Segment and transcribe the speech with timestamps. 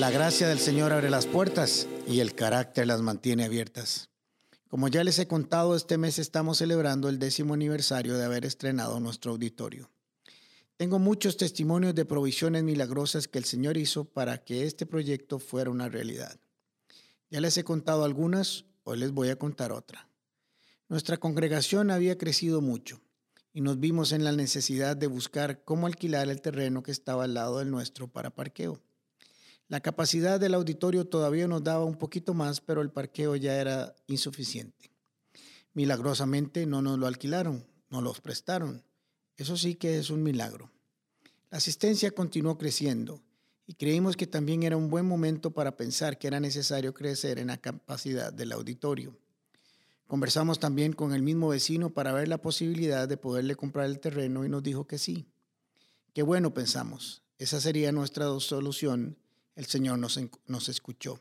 [0.00, 4.08] La gracia del Señor abre las puertas y el carácter las mantiene abiertas.
[4.66, 8.98] Como ya les he contado, este mes estamos celebrando el décimo aniversario de haber estrenado
[8.98, 9.90] nuestro auditorio.
[10.78, 15.68] Tengo muchos testimonios de provisiones milagrosas que el Señor hizo para que este proyecto fuera
[15.68, 16.40] una realidad.
[17.28, 20.08] Ya les he contado algunas, hoy les voy a contar otra.
[20.88, 23.02] Nuestra congregación había crecido mucho
[23.52, 27.34] y nos vimos en la necesidad de buscar cómo alquilar el terreno que estaba al
[27.34, 28.80] lado del nuestro para parqueo.
[29.70, 33.94] La capacidad del auditorio todavía nos daba un poquito más, pero el parqueo ya era
[34.08, 34.90] insuficiente.
[35.74, 38.82] Milagrosamente no nos lo alquilaron, nos los prestaron.
[39.36, 40.72] Eso sí que es un milagro.
[41.50, 43.22] La asistencia continuó creciendo
[43.64, 47.46] y creímos que también era un buen momento para pensar que era necesario crecer en
[47.46, 49.16] la capacidad del auditorio.
[50.08, 54.44] Conversamos también con el mismo vecino para ver la posibilidad de poderle comprar el terreno
[54.44, 55.28] y nos dijo que sí.
[56.12, 57.22] Qué bueno, pensamos.
[57.38, 59.16] Esa sería nuestra solución
[59.60, 61.20] el Señor nos, nos escuchó.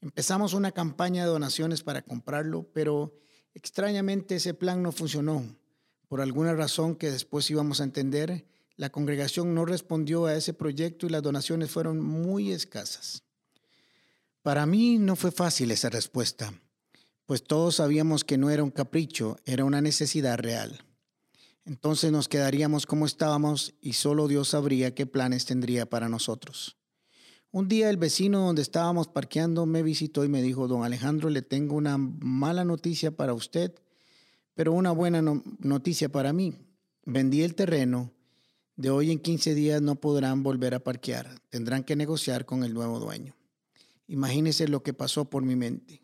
[0.00, 3.14] Empezamos una campaña de donaciones para comprarlo, pero
[3.54, 5.56] extrañamente ese plan no funcionó.
[6.08, 8.44] Por alguna razón que después íbamos a entender,
[8.76, 13.22] la congregación no respondió a ese proyecto y las donaciones fueron muy escasas.
[14.42, 16.52] Para mí no fue fácil esa respuesta,
[17.24, 20.84] pues todos sabíamos que no era un capricho, era una necesidad real.
[21.64, 26.76] Entonces nos quedaríamos como estábamos y solo Dios sabría qué planes tendría para nosotros.
[27.54, 31.40] Un día el vecino donde estábamos parqueando me visitó y me dijo, don Alejandro, le
[31.40, 33.72] tengo una mala noticia para usted,
[34.54, 36.56] pero una buena noticia para mí.
[37.04, 38.10] Vendí el terreno,
[38.74, 42.74] de hoy en 15 días no podrán volver a parquear, tendrán que negociar con el
[42.74, 43.36] nuevo dueño.
[44.08, 46.02] Imagínese lo que pasó por mi mente.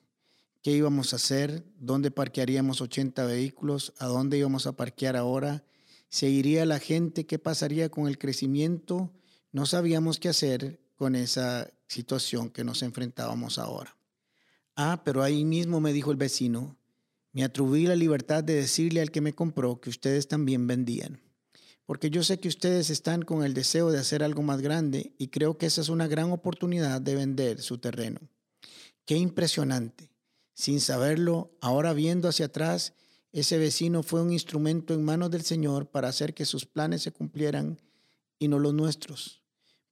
[0.62, 1.64] ¿Qué íbamos a hacer?
[1.80, 3.92] ¿Dónde parquearíamos 80 vehículos?
[3.98, 5.64] ¿A dónde íbamos a parquear ahora?
[6.10, 7.26] ¿Se iría la gente?
[7.26, 9.10] ¿Qué pasaría con el crecimiento?
[9.50, 13.96] No sabíamos qué hacer con esa situación que nos enfrentábamos ahora.
[14.76, 16.76] Ah, pero ahí mismo me dijo el vecino,
[17.32, 21.19] me atribuí la libertad de decirle al que me compró que ustedes también vendían,
[21.86, 25.28] porque yo sé que ustedes están con el deseo de hacer algo más grande y
[25.28, 28.20] creo que esa es una gran oportunidad de vender su terreno.
[29.06, 30.10] Qué impresionante.
[30.52, 32.92] Sin saberlo, ahora viendo hacia atrás,
[33.32, 37.10] ese vecino fue un instrumento en manos del Señor para hacer que sus planes se
[37.10, 37.80] cumplieran
[38.38, 39.39] y no los nuestros.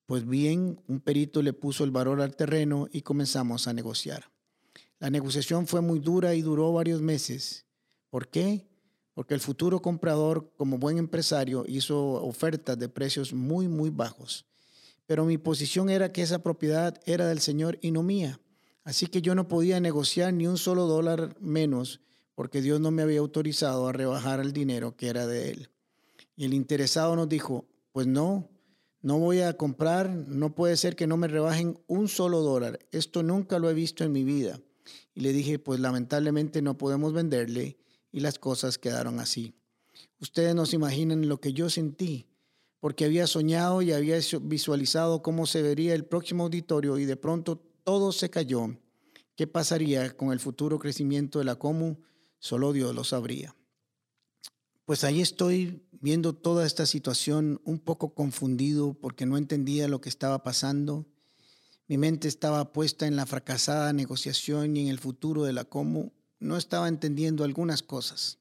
[0.09, 4.31] Pues bien, un perito le puso el valor al terreno y comenzamos a negociar.
[5.01, 7.67] La negociación fue muy dura y duró varios meses.
[8.09, 8.67] ¿Por qué?
[9.13, 14.47] Porque el futuro comprador, como buen empresario, hizo ofertas de precios muy, muy bajos.
[15.05, 18.41] Pero mi posición era que esa propiedad era del Señor y no mía.
[18.85, 22.01] Así que yo no podía negociar ni un solo dólar menos
[22.35, 25.69] porque Dios no me había autorizado a rebajar el dinero que era de Él.
[26.35, 28.49] Y el interesado nos dijo, pues no,
[29.01, 32.81] no voy a comprar, no puede ser que no me rebajen un solo dólar.
[32.91, 34.61] Esto nunca lo he visto en mi vida.
[35.15, 37.79] Y le dije, pues lamentablemente no podemos venderle
[38.11, 39.55] y las cosas quedaron así.
[40.21, 42.27] Ustedes no se imaginan lo que yo sentí,
[42.81, 47.63] porque había soñado y había visualizado cómo se vería el próximo auditorio y de pronto
[47.85, 48.77] todo se cayó.
[49.37, 51.97] ¿Qué pasaría con el futuro crecimiento de la Comu?
[52.41, 53.55] Solo Dios lo sabría.
[54.89, 60.09] Pues ahí estoy viendo toda esta situación un poco confundido porque no entendía lo que
[60.09, 61.05] estaba pasando.
[61.89, 66.13] Mi mente estaba puesta en la fracasada negociación y en el futuro de la Comu.
[66.41, 68.39] No estaba entendiendo algunas cosas.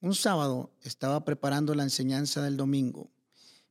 [0.00, 3.10] Un sábado estaba preparando la enseñanza del domingo.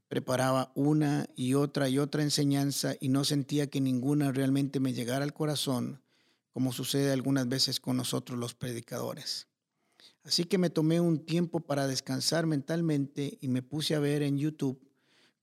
[0.09, 5.23] Preparaba una y otra y otra enseñanza y no sentía que ninguna realmente me llegara
[5.23, 6.01] al corazón,
[6.51, 9.47] como sucede algunas veces con nosotros los predicadores.
[10.23, 14.37] Así que me tomé un tiempo para descansar mentalmente y me puse a ver en
[14.37, 14.81] YouTube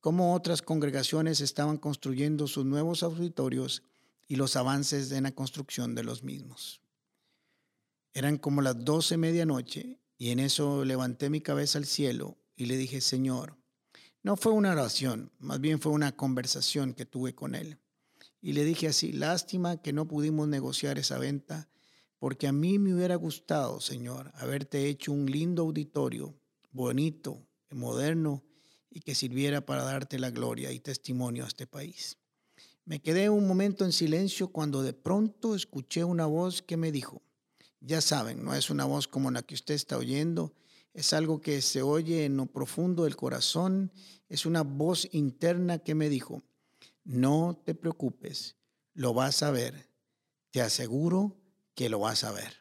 [0.00, 3.82] cómo otras congregaciones estaban construyendo sus nuevos auditorios
[4.26, 6.80] y los avances en la construcción de los mismos.
[8.14, 12.76] Eran como las doce medianoche y en eso levanté mi cabeza al cielo y le
[12.76, 13.56] dije, Señor,
[14.22, 17.78] no fue una oración, más bien fue una conversación que tuve con Él.
[18.42, 21.68] Y le dije así, lástima que no pudimos negociar esa venta
[22.20, 26.38] porque a mí me hubiera gustado, Señor, haberte hecho un lindo auditorio,
[26.70, 28.44] bonito, moderno,
[28.90, 32.18] y que sirviera para darte la gloria y testimonio a este país.
[32.84, 37.22] Me quedé un momento en silencio cuando de pronto escuché una voz que me dijo,
[37.80, 40.52] ya saben, no es una voz como la que usted está oyendo,
[40.92, 43.92] es algo que se oye en lo profundo del corazón,
[44.28, 46.42] es una voz interna que me dijo,
[47.02, 48.56] no te preocupes,
[48.92, 49.88] lo vas a ver,
[50.50, 51.39] te aseguro
[51.80, 52.52] que lo vas a ver.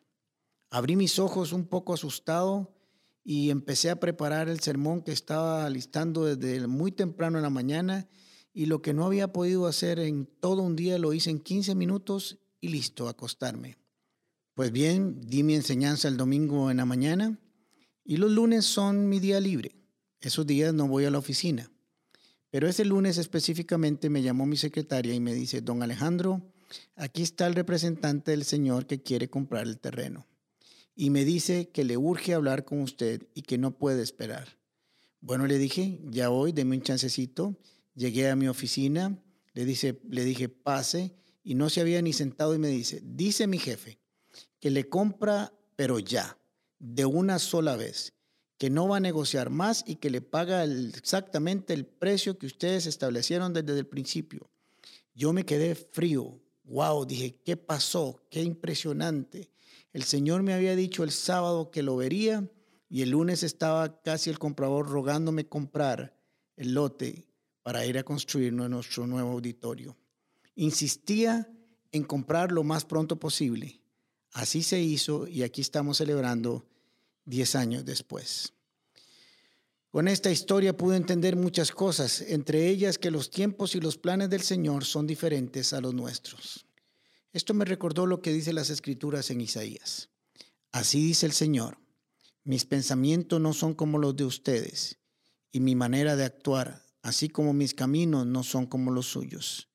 [0.69, 2.74] Abrí mis ojos un poco asustado
[3.21, 8.07] y empecé a preparar el sermón que estaba listando desde muy temprano en la mañana
[8.54, 11.75] y lo que no había podido hacer en todo un día lo hice en 15
[11.75, 13.77] minutos y listo, acostarme.
[14.54, 17.38] Pues bien, di mi enseñanza el domingo en la mañana
[18.06, 19.75] y los lunes son mi día libre.
[20.22, 21.69] Esos días no voy a la oficina.
[22.51, 26.42] Pero ese lunes específicamente me llamó mi secretaria y me dice, don Alejandro,
[26.95, 30.27] aquí está el representante del señor que quiere comprar el terreno.
[30.95, 34.57] Y me dice que le urge hablar con usted y que no puede esperar.
[35.21, 37.57] Bueno, le dije, ya hoy, deme un chancecito.
[37.95, 39.21] Llegué a mi oficina,
[39.54, 41.13] le, dice, le dije, pase,
[41.44, 44.00] y no se había ni sentado y me dice, dice mi jefe,
[44.60, 46.38] que le compra, pero ya,
[46.80, 48.13] de una sola vez
[48.60, 52.86] que no va a negociar más y que le paga exactamente el precio que ustedes
[52.86, 54.51] establecieron desde el principio.
[55.15, 56.42] Yo me quedé frío.
[56.69, 58.21] Wow, dije, ¿qué pasó?
[58.30, 59.50] Qué impresionante.
[59.92, 62.48] El Señor me había dicho el sábado que lo vería
[62.89, 66.16] y el lunes estaba casi el comprador rogándome comprar
[66.57, 67.27] el lote
[67.63, 69.98] para ir a construir nuestro nuevo auditorio.
[70.54, 71.51] Insistía
[71.92, 73.81] en comprar lo más pronto posible.
[74.33, 76.68] Así se hizo y aquí estamos celebrando
[77.25, 78.54] 10 años después.
[79.91, 84.30] Con esta historia pude entender muchas cosas, entre ellas que los tiempos y los planes
[84.30, 86.68] del Señor son diferentes a los nuestros.
[87.33, 90.09] Esto me recordó lo que dice las escrituras en Isaías.
[90.71, 91.80] Así dice el Señor,
[92.44, 95.00] mis pensamientos no son como los de ustedes,
[95.51, 99.69] y mi manera de actuar, así como mis caminos, no son como los suyos.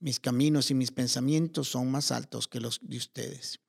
[0.00, 3.60] Mis caminos y mis pensamientos son más altos que los de ustedes.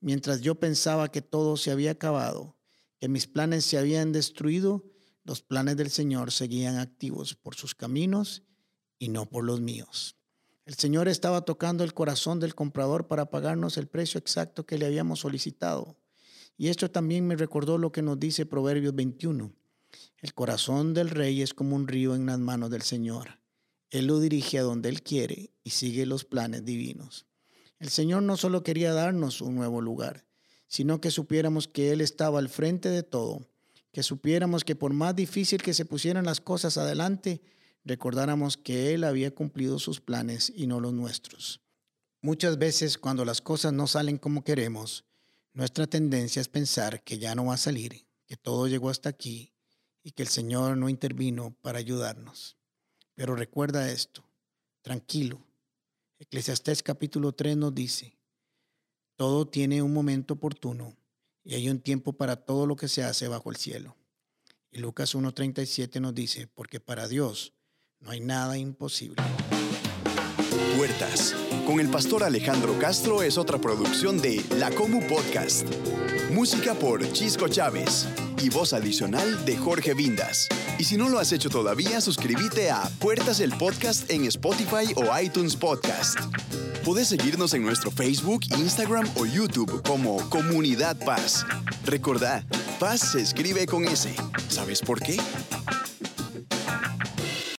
[0.00, 2.58] Mientras yo pensaba que todo se había acabado,
[3.00, 4.84] que mis planes se habían destruido,
[5.28, 8.44] los planes del Señor seguían activos por sus caminos
[8.98, 10.16] y no por los míos.
[10.64, 14.86] El Señor estaba tocando el corazón del comprador para pagarnos el precio exacto que le
[14.86, 15.98] habíamos solicitado.
[16.56, 19.52] Y esto también me recordó lo que nos dice Proverbios 21.
[20.16, 23.38] El corazón del rey es como un río en las manos del Señor.
[23.90, 27.26] Él lo dirige a donde Él quiere y sigue los planes divinos.
[27.78, 30.24] El Señor no solo quería darnos un nuevo lugar,
[30.68, 33.46] sino que supiéramos que Él estaba al frente de todo,
[33.92, 37.40] que supiéramos que por más difícil que se pusieran las cosas adelante,
[37.84, 41.60] recordáramos que Él había cumplido sus planes y no los nuestros.
[42.20, 45.04] Muchas veces cuando las cosas no salen como queremos,
[45.52, 49.52] nuestra tendencia es pensar que ya no va a salir, que todo llegó hasta aquí
[50.02, 52.56] y que el Señor no intervino para ayudarnos.
[53.14, 54.24] Pero recuerda esto,
[54.82, 55.40] tranquilo.
[56.18, 58.18] Eclesiastés capítulo 3 nos dice,
[59.16, 60.97] todo tiene un momento oportuno
[61.48, 63.96] y hay un tiempo para todo lo que se hace bajo el cielo.
[64.70, 67.54] Y Lucas 1.37 nos dice, porque para Dios
[68.00, 69.22] no hay nada imposible.
[70.76, 71.34] Puertas,
[71.66, 75.66] con el pastor Alejandro Castro es otra producción de La Comu Podcast.
[76.30, 78.06] Música por Chisco Chávez
[78.42, 80.48] y voz adicional de Jorge Vindas.
[80.78, 85.18] Y si no lo has hecho todavía, suscríbete a Puertas el Podcast en Spotify o
[85.18, 86.18] iTunes Podcast.
[86.88, 91.44] Puedes seguirnos en nuestro Facebook, Instagram o YouTube como Comunidad Paz.
[91.84, 92.46] Recordá,
[92.80, 94.10] Paz se escribe con S.
[94.48, 95.18] ¿Sabes por qué?